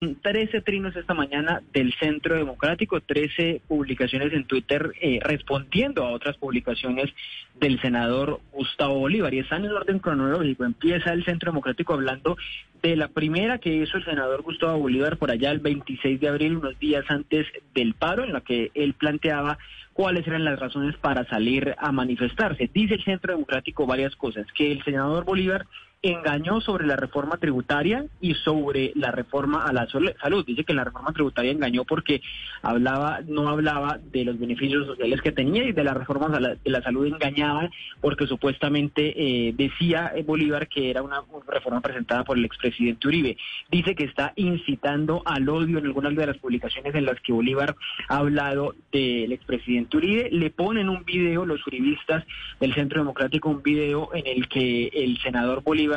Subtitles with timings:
[0.00, 6.38] 13 trinos esta mañana del Centro Democrático, 13 publicaciones en Twitter eh, respondiendo a otras
[6.38, 7.10] publicaciones
[7.60, 9.34] del senador Gustavo Bolívar.
[9.34, 10.64] Y están en orden cronológico.
[10.64, 12.38] Empieza el Centro Democrático hablando
[12.82, 16.56] de la primera que hizo el senador Gustavo Bolívar por allá el 26 de abril,
[16.56, 19.58] unos días antes del paro, en la que él planteaba
[19.92, 22.70] cuáles eran las razones para salir a manifestarse.
[22.72, 25.66] Dice el Centro Democrático varias cosas, que el senador Bolívar
[26.02, 30.44] engañó sobre la reforma tributaria y sobre la reforma a la salud.
[30.46, 32.22] Dice que la reforma tributaria engañó porque
[32.62, 37.06] hablaba, no hablaba de los beneficios sociales que tenía y de la, de la salud
[37.06, 37.68] engañaba
[38.00, 43.36] porque supuestamente eh, decía Bolívar que era una, una reforma presentada por el expresidente Uribe.
[43.70, 47.76] Dice que está incitando al odio en algunas de las publicaciones en las que Bolívar
[48.08, 50.30] ha hablado del expresidente Uribe.
[50.30, 52.24] Le ponen un video los uribistas
[52.58, 55.89] del Centro Democrático, un video en el que el senador Bolívar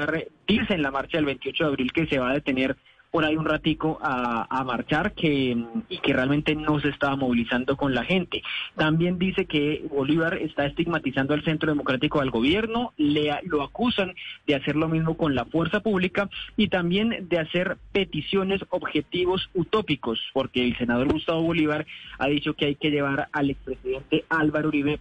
[0.48, 2.76] dice en la marcha del 28 de abril que se va a detener
[3.14, 5.56] por ahí un ratico a, marchar que,
[5.88, 8.42] y que realmente no se estaba movilizando con la gente.
[8.76, 14.16] También dice que Bolívar está estigmatizando al Centro Democrático al gobierno, le, lo acusan
[14.48, 20.20] de hacer lo mismo con la fuerza pública y también de hacer peticiones, objetivos utópicos,
[20.34, 21.86] porque el senador Gustavo Bolívar
[22.18, 25.00] ha dicho que hay que llevar al expresidente Álvaro Uribe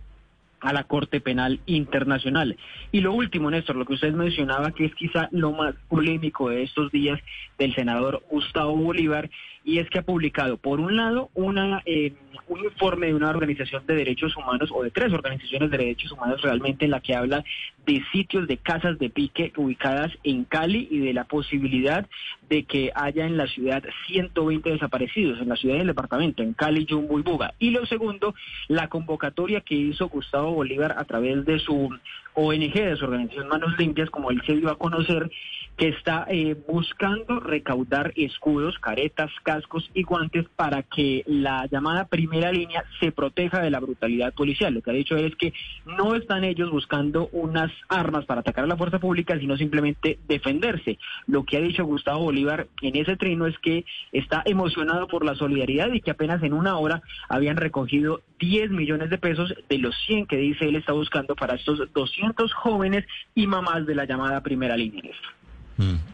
[0.62, 2.56] a la Corte Penal Internacional.
[2.92, 6.62] Y lo último, Néstor, lo que usted mencionaba, que es quizá lo más polémico de
[6.62, 7.20] estos días
[7.58, 9.28] del senador Gustavo Bolívar,
[9.64, 12.14] y es que ha publicado, por un lado, una, eh,
[12.48, 16.40] un informe de una organización de derechos humanos, o de tres organizaciones de derechos humanos
[16.42, 17.44] realmente, en la que habla
[17.86, 22.06] de sitios de casas de pique ubicadas en Cali y de la posibilidad
[22.48, 26.86] de que haya en la ciudad 120 desaparecidos, en la ciudad del departamento, en Cali,
[26.88, 27.54] Jumbo y Buga.
[27.58, 28.34] Y lo segundo,
[28.68, 31.90] la convocatoria que hizo Gustavo Bolívar a través de su
[32.34, 35.30] ONG, de su organización Manos Limpias, como él se dio a conocer,
[35.76, 42.52] que está eh, buscando recaudar escudos, caretas, cascos y guantes para que la llamada primera
[42.52, 44.74] línea se proteja de la brutalidad policial.
[44.74, 45.52] Lo que ha dicho es que
[45.86, 50.98] no están ellos buscando unas armas para atacar a la fuerza pública, sino simplemente defenderse.
[51.26, 55.34] Lo que ha dicho Gustavo Bolívar en ese trino es que está emocionado por la
[55.34, 59.94] solidaridad y que apenas en una hora habían recogido 10 millones de pesos de los
[60.06, 64.42] 100 que dice él está buscando para estos 200 jóvenes y mamás de la llamada
[64.42, 65.12] primera línea.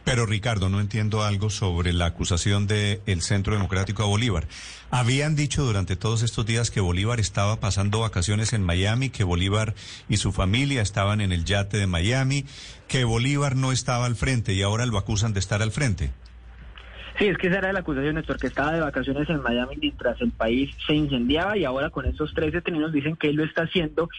[0.03, 4.47] Pero Ricardo, no entiendo algo sobre la acusación del el Centro Democrático a Bolívar.
[4.91, 9.75] Habían dicho durante todos estos días que Bolívar estaba pasando vacaciones en Miami, que Bolívar
[10.07, 12.45] y su familia estaban en el yate de Miami,
[12.87, 16.11] que Bolívar no estaba al frente y ahora lo acusan de estar al frente.
[17.19, 20.21] Sí, es que esa era la acusación, Néstor, que estaba de vacaciones en Miami mientras
[20.21, 23.63] el país se incendiaba y ahora con estos tres detenidos dicen que él lo está
[23.63, 24.09] haciendo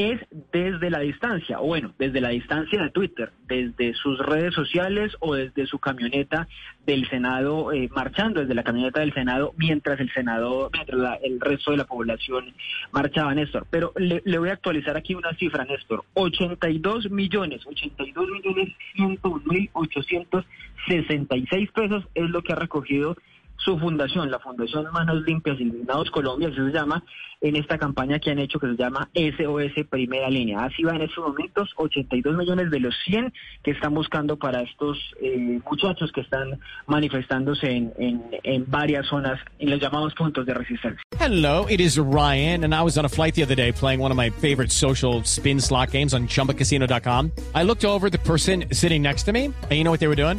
[0.00, 0.20] es
[0.52, 5.34] desde la distancia, o bueno, desde la distancia de Twitter, desde sus redes sociales o
[5.34, 6.48] desde su camioneta
[6.86, 11.40] del Senado, eh, marchando desde la camioneta del Senado, mientras el Senado, mientras la, el
[11.40, 12.54] resto de la población
[12.92, 13.66] marchaba, Néstor.
[13.70, 16.04] Pero le, voy a actualizar aquí una cifra, Néstor.
[16.14, 23.16] 82 millones, 82 millones 101 mil 866 pesos es lo que ha recogido
[23.64, 27.02] su fundación, la Fundación Manos Limpias Indignados Colombia, así se llama,
[27.40, 30.64] en esta campaña que han hecho que se llama SOS Primera Línea.
[30.64, 33.32] Así va en estos momentos 82 millones de los 100
[33.62, 39.38] que están buscando para estos eh, muchachos que están manifestándose en, en, en varias zonas,
[39.58, 41.02] en los llamados puntos de resistencia.
[41.18, 44.10] Hello, it is Ryan, and I was on a flight the other day playing one
[44.10, 47.32] of my favorite social spin slot games on chumbacasino.com.
[47.54, 50.16] I looked over the person sitting next to me, and you know what they were
[50.16, 50.38] doing?